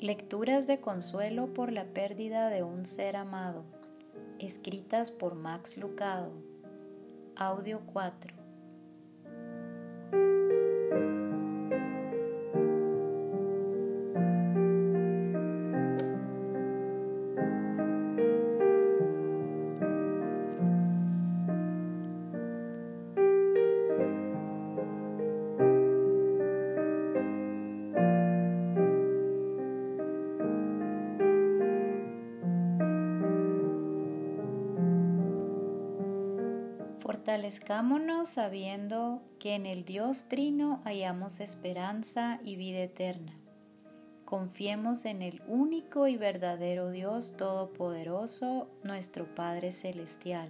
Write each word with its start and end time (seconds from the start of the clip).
Lecturas 0.00 0.68
de 0.68 0.78
consuelo 0.78 1.52
por 1.52 1.72
la 1.72 1.84
pérdida 1.84 2.50
de 2.50 2.62
un 2.62 2.86
ser 2.86 3.16
amado, 3.16 3.64
escritas 4.38 5.10
por 5.10 5.34
Max 5.34 5.76
Lucado. 5.76 6.30
Audio 7.34 7.80
4. 7.92 8.47
Fortalezcámonos 37.28 38.30
sabiendo 38.30 39.20
que 39.38 39.54
en 39.54 39.66
el 39.66 39.84
Dios 39.84 40.30
Trino 40.30 40.80
hallamos 40.86 41.40
esperanza 41.40 42.40
y 42.42 42.56
vida 42.56 42.78
eterna. 42.78 43.38
Confiemos 44.24 45.04
en 45.04 45.20
el 45.20 45.42
único 45.46 46.06
y 46.06 46.16
verdadero 46.16 46.90
Dios 46.90 47.36
Todopoderoso, 47.36 48.70
nuestro 48.82 49.34
Padre 49.34 49.72
Celestial. 49.72 50.48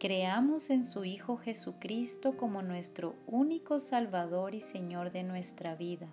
Creamos 0.00 0.70
en 0.70 0.84
su 0.84 1.04
Hijo 1.04 1.36
Jesucristo 1.36 2.36
como 2.36 2.60
nuestro 2.60 3.14
único 3.28 3.78
Salvador 3.78 4.56
y 4.56 4.60
Señor 4.60 5.12
de 5.12 5.22
nuestra 5.22 5.76
vida. 5.76 6.08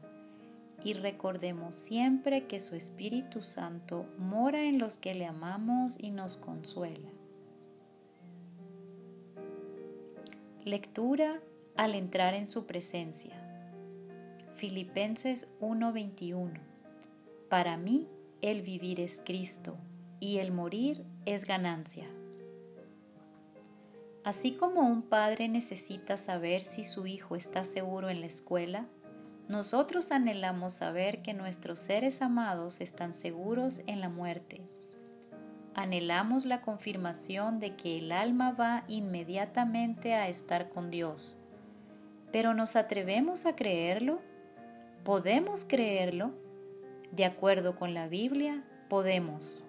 Y 0.83 0.93
recordemos 0.93 1.75
siempre 1.75 2.45
que 2.45 2.59
su 2.59 2.75
Espíritu 2.75 3.41
Santo 3.41 4.05
mora 4.19 4.65
en 4.65 4.77
los 4.77 4.99
que 4.99 5.15
le 5.15 5.25
amamos 5.25 5.97
y 5.99 6.11
nos 6.11 6.37
consuela. 6.37 7.09
Lectura 10.65 11.43
al 11.75 11.93
entrar 11.93 12.33
en 12.33 12.47
su 12.47 12.65
presencia. 12.65 13.39
Filipenses 14.55 15.55
1:21. 15.59 16.59
Para 17.51 17.77
mí 17.77 18.07
el 18.41 18.63
vivir 18.63 18.99
es 18.99 19.21
Cristo 19.23 19.77
y 20.19 20.37
el 20.37 20.51
morir 20.51 21.05
es 21.27 21.45
ganancia. 21.45 22.09
Así 24.23 24.53
como 24.53 24.81
un 24.81 25.03
padre 25.03 25.49
necesita 25.49 26.17
saber 26.17 26.61
si 26.61 26.83
su 26.83 27.05
hijo 27.05 27.35
está 27.35 27.63
seguro 27.63 28.09
en 28.09 28.21
la 28.21 28.25
escuela, 28.25 28.87
nosotros 29.47 30.11
anhelamos 30.11 30.73
saber 30.73 31.21
que 31.21 31.35
nuestros 31.35 31.77
seres 31.77 32.23
amados 32.23 32.81
están 32.81 33.13
seguros 33.13 33.83
en 33.85 34.01
la 34.01 34.09
muerte 34.09 34.67
anhelamos 35.75 36.45
la 36.45 36.61
confirmación 36.61 37.59
de 37.59 37.75
que 37.75 37.97
el 37.97 38.11
alma 38.11 38.53
va 38.53 38.85
inmediatamente 38.87 40.13
a 40.13 40.29
estar 40.29 40.69
con 40.69 40.89
Dios. 40.89 41.37
Pero 42.31 42.53
¿nos 42.53 42.75
atrevemos 42.75 43.45
a 43.45 43.55
creerlo? 43.55 44.21
¿Podemos 45.03 45.65
creerlo? 45.65 46.31
De 47.11 47.25
acuerdo 47.25 47.75
con 47.75 47.93
la 47.93 48.07
Biblia, 48.07 48.63
podemos. 48.89 49.61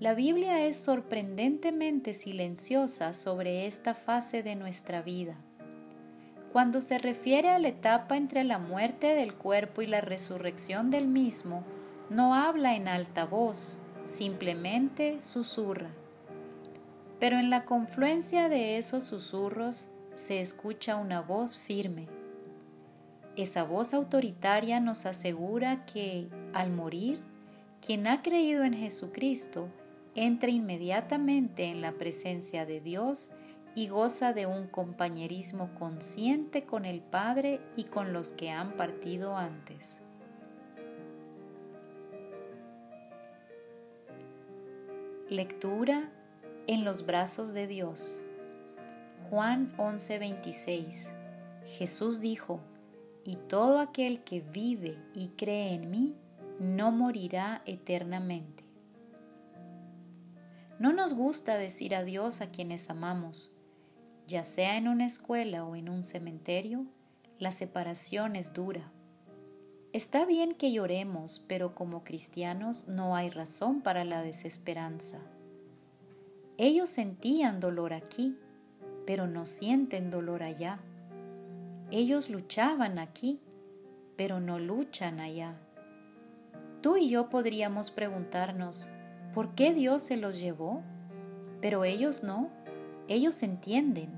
La 0.00 0.14
Biblia 0.14 0.64
es 0.64 0.76
sorprendentemente 0.76 2.14
silenciosa 2.14 3.14
sobre 3.14 3.66
esta 3.66 3.94
fase 3.94 4.42
de 4.42 4.54
nuestra 4.54 5.02
vida. 5.02 5.36
Cuando 6.52 6.80
se 6.80 6.98
refiere 6.98 7.50
a 7.50 7.58
la 7.58 7.68
etapa 7.68 8.16
entre 8.16 8.44
la 8.44 8.58
muerte 8.58 9.08
del 9.14 9.34
cuerpo 9.34 9.82
y 9.82 9.86
la 9.86 10.00
resurrección 10.00 10.90
del 10.90 11.08
mismo, 11.08 11.64
no 12.10 12.34
habla 12.34 12.74
en 12.74 12.88
alta 12.88 13.26
voz, 13.26 13.80
simplemente 14.08 15.20
susurra. 15.20 15.90
Pero 17.20 17.38
en 17.38 17.50
la 17.50 17.64
confluencia 17.64 18.48
de 18.48 18.78
esos 18.78 19.04
susurros 19.04 19.88
se 20.14 20.40
escucha 20.40 20.96
una 20.96 21.20
voz 21.20 21.58
firme. 21.58 22.06
Esa 23.36 23.62
voz 23.62 23.94
autoritaria 23.94 24.80
nos 24.80 25.06
asegura 25.06 25.84
que, 25.84 26.28
al 26.54 26.72
morir, 26.72 27.20
quien 27.84 28.06
ha 28.06 28.22
creído 28.22 28.64
en 28.64 28.72
Jesucristo 28.72 29.68
entra 30.14 30.50
inmediatamente 30.50 31.66
en 31.66 31.80
la 31.82 31.92
presencia 31.92 32.66
de 32.66 32.80
Dios 32.80 33.30
y 33.74 33.88
goza 33.88 34.32
de 34.32 34.46
un 34.46 34.66
compañerismo 34.66 35.70
consciente 35.78 36.64
con 36.64 36.84
el 36.84 37.00
Padre 37.00 37.60
y 37.76 37.84
con 37.84 38.12
los 38.12 38.32
que 38.32 38.50
han 38.50 38.72
partido 38.72 39.36
antes. 39.36 40.00
Lectura 45.30 46.10
en 46.66 46.86
los 46.86 47.04
brazos 47.04 47.52
de 47.52 47.66
Dios. 47.66 48.22
Juan 49.28 49.76
11:26. 49.76 51.12
Jesús 51.66 52.18
dijo, 52.18 52.60
y 53.26 53.36
todo 53.36 53.78
aquel 53.78 54.24
que 54.24 54.40
vive 54.40 54.96
y 55.12 55.28
cree 55.36 55.74
en 55.74 55.90
mí 55.90 56.16
no 56.58 56.92
morirá 56.92 57.60
eternamente. 57.66 58.64
No 60.78 60.94
nos 60.94 61.12
gusta 61.12 61.58
decir 61.58 61.94
adiós 61.94 62.40
a 62.40 62.50
quienes 62.50 62.88
amamos, 62.88 63.52
ya 64.26 64.44
sea 64.44 64.78
en 64.78 64.88
una 64.88 65.04
escuela 65.04 65.66
o 65.66 65.76
en 65.76 65.90
un 65.90 66.04
cementerio, 66.04 66.86
la 67.38 67.52
separación 67.52 68.34
es 68.34 68.54
dura. 68.54 68.90
Está 69.94 70.26
bien 70.26 70.52
que 70.52 70.70
lloremos, 70.70 71.42
pero 71.48 71.74
como 71.74 72.04
cristianos 72.04 72.86
no 72.88 73.16
hay 73.16 73.30
razón 73.30 73.80
para 73.80 74.04
la 74.04 74.20
desesperanza. 74.20 75.18
Ellos 76.58 76.90
sentían 76.90 77.58
dolor 77.58 77.94
aquí, 77.94 78.36
pero 79.06 79.26
no 79.26 79.46
sienten 79.46 80.10
dolor 80.10 80.42
allá. 80.42 80.78
Ellos 81.90 82.28
luchaban 82.28 82.98
aquí, 82.98 83.40
pero 84.14 84.40
no 84.40 84.58
luchan 84.58 85.20
allá. 85.20 85.54
Tú 86.82 86.98
y 86.98 87.08
yo 87.08 87.30
podríamos 87.30 87.90
preguntarnos, 87.90 88.90
¿por 89.32 89.54
qué 89.54 89.72
Dios 89.72 90.02
se 90.02 90.18
los 90.18 90.38
llevó? 90.38 90.82
Pero 91.62 91.84
ellos 91.84 92.22
no, 92.22 92.50
ellos 93.08 93.42
entienden. 93.42 94.10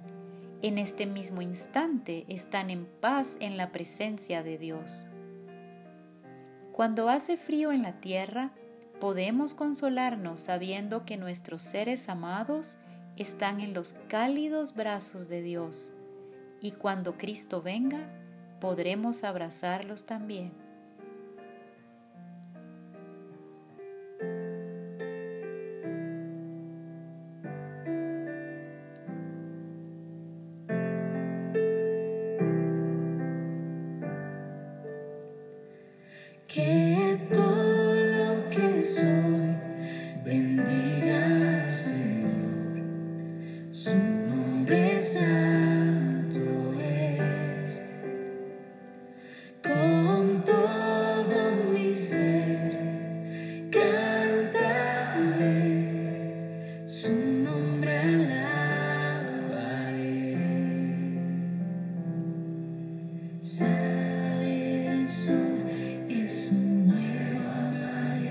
En 0.63 0.79
este 0.79 1.07
mismo 1.07 1.43
instante 1.43 2.25
están 2.27 2.71
en 2.71 2.87
paz 2.87 3.37
en 3.39 3.57
la 3.57 3.71
presencia 3.71 4.43
de 4.43 4.59
Dios. 4.59 5.10
Cuando 6.73 7.09
hace 7.09 7.37
frío 7.37 7.73
en 7.73 7.83
la 7.83 8.01
tierra, 8.01 8.53
podemos 9.01 9.55
consolarnos 9.55 10.41
sabiendo 10.41 11.05
que 11.05 11.17
nuestros 11.17 11.63
seres 11.63 12.09
amados 12.09 12.77
están 13.17 13.61
en 13.61 13.75
los 13.75 13.95
cálidos 14.09 14.75
brazos 14.75 15.29
de 15.29 15.43
Dios 15.43 15.93
y 16.61 16.73
cuando 16.73 17.17
Cristo 17.17 17.63
venga, 17.63 18.09
podremos 18.61 19.25
abrazarlos 19.25 20.05
también. 20.05 20.53
Sale 36.53 37.13
el 37.13 37.50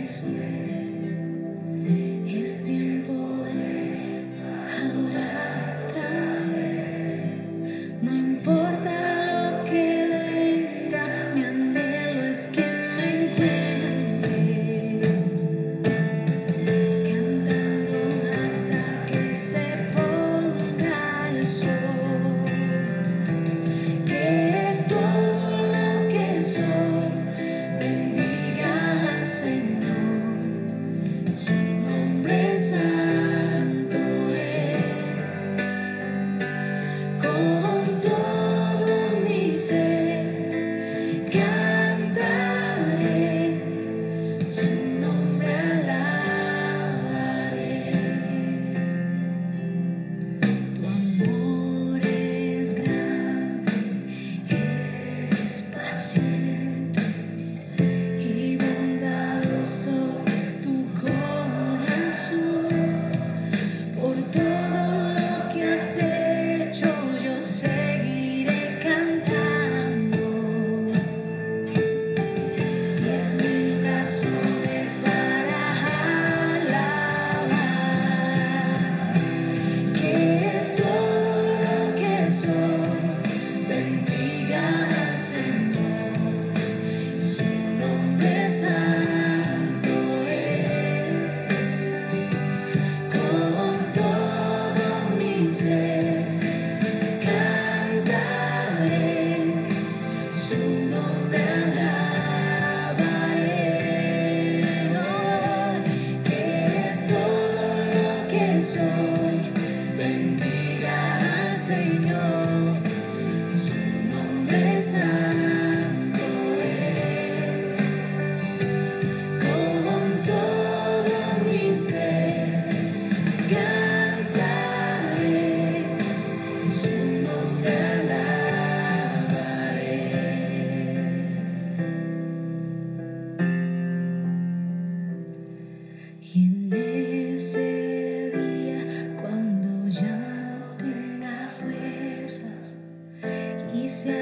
His. 0.09 0.58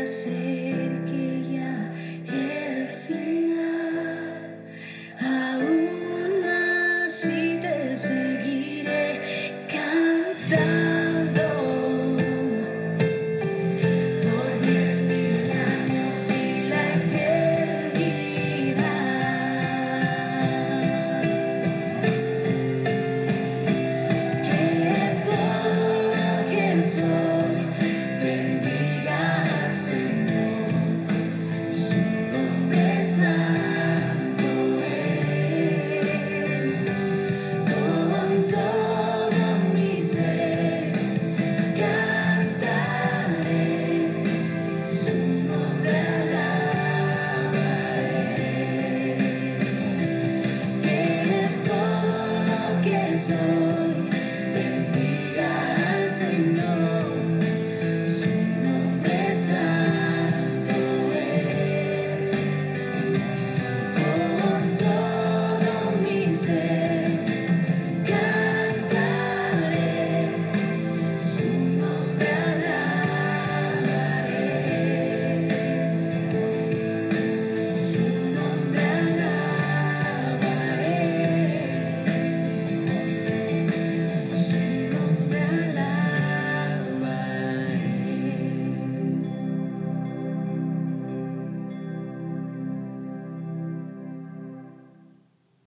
acerque. 0.07 1.36